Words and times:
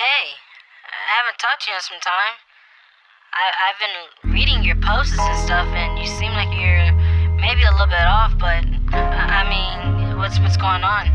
Hey, 0.00 0.32
I 0.88 1.12
haven't 1.20 1.36
talked 1.36 1.68
to 1.68 1.70
you 1.70 1.76
in 1.76 1.84
some 1.84 2.00
time. 2.00 2.40
I, 3.36 3.44
I've 3.68 3.76
been 3.76 4.32
reading 4.32 4.64
your 4.64 4.80
posts 4.80 5.12
and 5.12 5.36
stuff, 5.44 5.68
and 5.76 6.00
you 6.00 6.08
seem 6.08 6.32
like 6.32 6.48
you're 6.56 6.88
maybe 7.36 7.68
a 7.68 7.72
little 7.76 7.92
bit 7.92 8.08
off, 8.08 8.32
but 8.40 8.64
I, 8.96 9.44
I 9.44 9.52
mean, 9.52 10.16
what's 10.16 10.40
what's 10.40 10.56
going 10.56 10.88
on? 10.88 11.12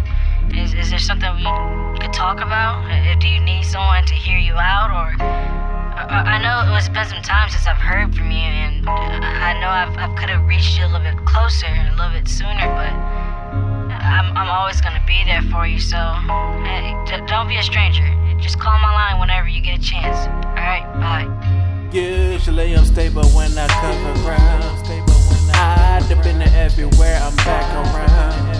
Is, 0.53 0.77
is 0.77 0.93
there 0.93 1.01
something 1.01 1.33
we 1.33 1.49
could 1.97 2.13
talk 2.13 2.45
about? 2.45 2.85
Uh, 2.85 3.17
Do 3.17 3.25
you 3.25 3.41
need 3.41 3.65
someone 3.65 4.05
to 4.05 4.13
hear 4.13 4.37
you 4.37 4.53
out, 4.53 4.93
or 4.93 5.17
I, 5.17 6.37
I 6.37 6.37
know 6.37 6.69
it's 6.77 6.85
been 6.85 7.09
some 7.09 7.25
time 7.25 7.49
since 7.49 7.65
I've 7.65 7.81
heard 7.81 8.13
from 8.13 8.29
you, 8.29 8.45
and 8.45 8.85
uh, 8.85 8.93
I 9.49 9.57
know 9.57 9.73
I've, 9.73 9.97
I 9.97 10.13
could 10.13 10.29
have 10.29 10.45
reached 10.45 10.77
you 10.77 10.85
a 10.85 10.93
little 10.93 11.01
bit 11.01 11.17
closer, 11.25 11.65
a 11.65 11.89
little 11.97 12.13
bit 12.13 12.29
sooner, 12.29 12.69
but 12.77 12.93
I'm, 13.97 14.29
I'm 14.37 14.53
always 14.53 14.77
gonna 14.77 15.01
be 15.09 15.25
there 15.25 15.41
for 15.49 15.65
you. 15.65 15.81
So 15.81 15.97
hey, 16.69 16.93
don't 17.25 17.49
be 17.49 17.57
a 17.57 17.65
stranger. 17.65 18.05
Just 18.41 18.59
call 18.59 18.77
my 18.79 18.93
line 18.93 19.19
whenever 19.19 19.47
you 19.47 19.61
get 19.61 19.79
a 19.79 19.81
chance. 19.81 20.27
All 20.27 20.53
right, 20.55 20.85
bye. 20.99 21.89
Usually 21.91 22.73
I'm 22.73 22.85
stable 22.85 23.23
when 23.29 23.57
I 23.57 23.67
cover 23.67 24.13
ground. 24.21 24.63
I 25.57 26.03
dip 26.07 26.25
into 26.25 26.51
everywhere, 26.51 27.19
I'm 27.21 27.35
back 27.37 27.73
around. 27.73 28.55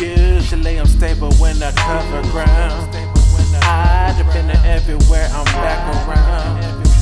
Usually 0.00 0.78
I'm 0.78 0.86
stable 0.86 1.32
when 1.34 1.62
I 1.62 1.72
cover 1.72 2.22
ground. 2.30 2.94
I 3.62 4.14
dip 4.16 4.34
into 4.34 4.58
everywhere, 4.66 5.28
I'm 5.32 5.44
back 5.44 6.08
around. 6.08 6.97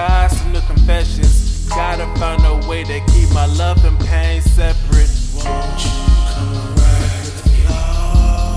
Got 0.00 0.30
some 0.30 0.52
new 0.52 0.62
confessions. 0.62 1.68
Gotta 1.68 2.06
find 2.18 2.42
a 2.46 2.56
way 2.66 2.84
to 2.84 3.00
keep 3.12 3.30
my 3.34 3.44
love 3.44 3.84
and 3.84 3.98
pain 4.00 4.40
separate. 4.40 5.10
Won't 5.36 5.84
you 5.84 5.90
come 6.32 6.74
right 6.80 7.20
with 7.20 7.44
me 7.44 7.66
all 7.68 8.56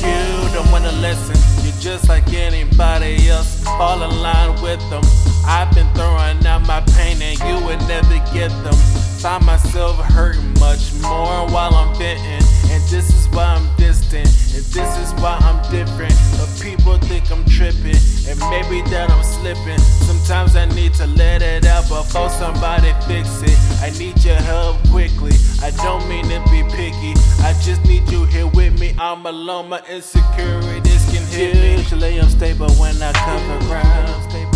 You 0.00 0.48
don't 0.54 0.70
wanna 0.72 0.92
listen. 0.92 1.36
You're 1.62 1.78
just 1.78 2.08
like 2.08 2.32
anybody 2.32 3.28
else. 3.28 3.62
Fall 3.64 4.02
in 4.02 4.22
line 4.22 4.54
with 4.62 4.80
them. 4.88 5.04
I've 5.44 5.70
been 5.74 5.92
throwing 5.92 6.46
out 6.46 6.66
my 6.66 6.80
pain 6.96 7.20
and 7.20 7.38
you 7.40 7.62
would 7.66 7.80
never 7.86 8.16
get 8.32 8.48
them. 8.64 8.78
Find 9.20 9.44
myself 9.44 9.98
hurting 9.98 10.54
much 10.58 10.94
more 11.02 11.46
while 11.52 11.74
I'm 11.74 11.94
venting. 11.98 12.46
And 12.72 12.82
this 12.88 13.10
is 13.12 13.28
why 13.28 13.44
I'm 13.44 13.68
distant. 13.76 14.26
And 14.54 14.64
this 14.72 14.96
is 14.96 15.12
why 15.20 15.36
I'm 15.42 15.60
different. 15.70 16.14
People 16.60 16.98
think 16.98 17.30
I'm 17.30 17.44
tripping. 17.46 17.96
And 18.28 18.38
maybe 18.52 18.82
that 18.90 19.10
I'm 19.10 19.24
slipping. 19.24 19.78
Sometimes 19.78 20.56
I 20.56 20.66
need 20.66 20.94
to 20.94 21.06
let 21.06 21.42
it 21.42 21.64
out 21.66 21.88
before 21.88 22.28
somebody 22.28 22.92
fix 23.06 23.42
it. 23.42 23.58
I 23.80 23.90
need 23.98 24.22
your 24.24 24.36
help 24.36 24.76
quickly. 24.90 25.32
I 25.62 25.70
don't 25.82 26.06
mean 26.08 26.24
to 26.24 26.40
be 26.50 26.62
picky. 26.76 27.14
I 27.42 27.54
just 27.64 27.84
need 27.84 28.08
you 28.10 28.24
here 28.24 28.46
with 28.46 28.78
me. 28.78 28.94
I'm 28.98 29.24
alone, 29.26 29.70
my 29.70 29.80
insecurities 29.88 31.04
can 31.10 31.24
hit 31.26 31.54
me. 31.54 31.76
Usually 31.78 32.20
I'm 32.20 32.28
stable 32.28 32.70
when 32.74 33.00
I 33.02 33.12
cover 33.12 33.58
ground. 33.66 34.49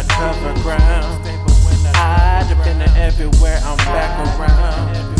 I 0.00 0.02
cover 0.04 0.54
ground. 0.62 1.28
I 1.94 2.46
dip 2.48 2.66
into 2.66 2.90
everywhere, 2.98 3.60
I'm 3.62 3.76
back 3.76 4.40
around. 4.40 5.19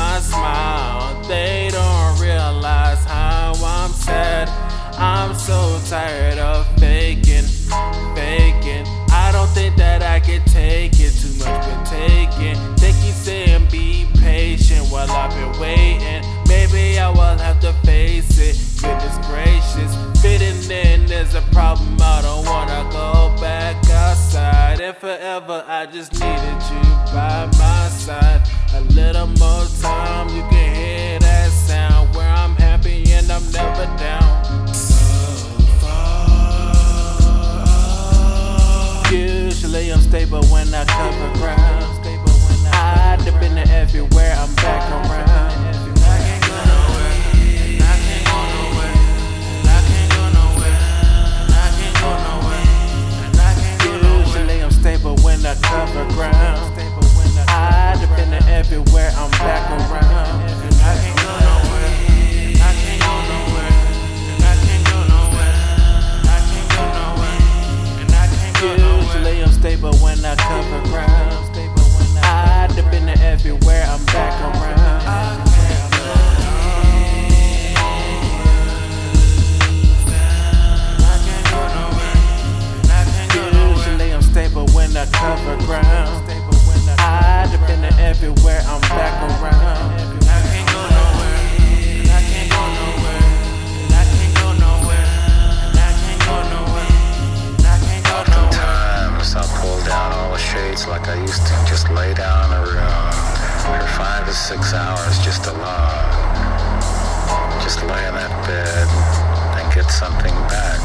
My 0.00 0.18
smile. 0.20 1.22
They 1.28 1.68
don't 1.70 2.18
realize 2.18 3.04
how 3.04 3.52
I'm 3.62 3.92
sad. 3.92 4.48
I'm 4.96 5.34
so 5.34 5.58
tired 5.94 6.38
of 6.38 6.66
faking, 6.78 7.48
faking. 8.16 8.84
I 9.24 9.28
don't 9.32 9.50
think 9.58 9.76
that 9.76 10.02
I 10.02 10.18
can 10.20 10.42
take 10.46 10.94
it. 11.06 11.12
Too 11.22 11.34
much 11.42 11.62
been 11.68 11.84
taken. 12.00 12.54
They 12.76 12.92
keep 13.02 13.16
saying 13.26 13.68
be 13.70 14.06
patient 14.18 14.84
while 14.92 15.10
I've 15.10 15.34
been 15.38 15.54
waiting. 15.60 16.22
Maybe 16.48 16.98
I 16.98 17.10
will 17.10 17.38
have 17.46 17.60
to 17.60 17.72
face 17.84 18.38
it. 18.48 18.54
Goodness 18.80 19.16
gracious, 19.28 19.92
fitting 20.22 20.60
in 20.70 21.12
is 21.12 21.34
a 21.34 21.42
problem. 21.56 21.98
I 22.00 22.22
don't 22.22 22.46
wanna 22.46 22.82
go 22.90 23.36
back 23.38 23.76
outside. 23.90 24.80
And 24.80 24.96
forever, 24.96 25.62
I 25.68 25.84
just 25.86 26.12
needed 26.14 26.60
you 26.72 26.84
by 27.12 27.50
my 27.58 27.88
side. 28.04 28.59
A 28.72 28.80
little 28.94 29.26
more 29.26 29.66
time, 29.80 30.28
you 30.28 30.42
can 30.48 30.74
hear 30.74 31.18
that 31.18 31.50
sound. 31.50 32.14
Where 32.14 32.28
I'm 32.30 32.54
happy 32.54 33.02
and 33.12 33.28
I'm 33.28 33.42
never 33.50 33.86
down. 33.98 34.72
So 34.72 34.94
far. 35.80 36.30
Usually 39.12 39.92
I'm 39.92 40.00
stable 40.00 40.44
when 40.44 40.72
I 40.72 40.84
cover 40.84 41.32
ground. 41.38 41.84
I 42.72 43.16
dip 43.24 43.42
into 43.42 43.68
everywhere, 43.72 44.36
I'm 44.38 44.54
back 44.54 44.88
around. 44.88 45.50
Usually 53.84 54.62
I'm 54.62 54.70
stable 54.70 55.16
when 55.24 55.44
I 55.44 55.56
cover 55.56 56.04
ground. 56.14 56.79
I 58.60 58.62
everywhere, 58.62 59.10
I'm 59.16 59.30
back 59.30 59.90
around. 59.90 60.50
Usually 68.60 69.42
I'm 69.42 69.52
stable 69.52 69.94
when 70.02 70.22
I 70.26 70.36
cover 70.36 70.82
ground. 70.90 71.56
I 72.22 72.66
dip 72.74 72.92
into 72.92 73.18
everywhere, 73.22 73.86
I'm 73.88 74.04
back 74.04 74.38
around. 74.42 74.80
I 75.08 75.10
can't 81.16 81.40
go 83.32 83.40
nowhere. 83.48 83.72
Usually 83.72 84.12
I'm 84.12 84.20
stable 84.20 84.66
when 84.74 84.94
I 84.94 85.06
cover 85.06 85.56
ground. 85.64 86.29
I 88.20 88.26
everywhere, 88.26 88.60
I'm 88.66 88.80
back 88.82 89.40
around. 89.40 89.96
Oftentimes 98.10 99.34
I'll 99.36 99.60
pull 99.60 99.80
down 99.86 100.12
all 100.12 100.32
the 100.32 100.38
shades 100.38 100.86
like 100.86 101.08
I 101.08 101.18
used 101.20 101.46
to, 101.46 101.54
just 101.66 101.90
lay 101.90 102.12
down 102.12 102.44
in 102.44 102.58
a 102.58 102.62
room 102.62 103.12
for 103.64 103.86
five 103.96 104.26
to 104.26 104.34
six 104.34 104.74
hours 104.74 105.18
just 105.24 105.46
alone. 105.46 106.10
Just 107.62 107.80
lay 107.82 108.06
in 108.06 108.14
that 108.14 108.46
bed 108.46 108.88
and 109.56 109.74
get 109.74 109.90
something 109.90 110.34
back, 110.52 110.80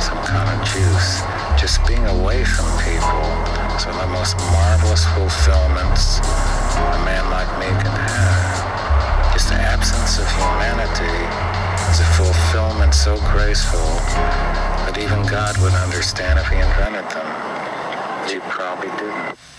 some 0.00 0.18
kind 0.22 0.48
of 0.48 0.66
juice. 0.68 1.22
Just 1.60 1.84
being 1.86 2.04
away 2.06 2.44
from 2.44 2.66
people 2.78 2.83
of 3.86 3.96
the 3.96 4.06
most 4.06 4.36
marvelous 4.50 5.04
fulfillments 5.12 6.18
a 6.18 7.00
man 7.04 7.28
like 7.28 7.48
me 7.58 7.66
can 7.66 7.92
have. 7.92 9.32
Just 9.32 9.48
the 9.48 9.56
absence 9.56 10.18
of 10.18 10.26
humanity 10.30 11.18
Is 11.90 12.00
a 12.00 12.08
fulfillment 12.16 12.94
so 12.94 13.16
graceful 13.32 13.84
that 14.86 14.96
even 14.96 15.22
God 15.26 15.58
would 15.58 15.74
understand 15.74 16.38
if 16.38 16.48
he 16.48 16.56
invented 16.56 17.04
them. 17.12 17.28
He 18.28 18.38
probably 18.48 18.88
didn't. 18.96 19.53